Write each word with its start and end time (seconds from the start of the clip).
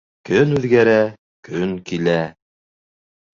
Көн 0.27 0.53
үҙгәрә 0.59 0.95
көн 1.49 1.77
килә 1.91 2.17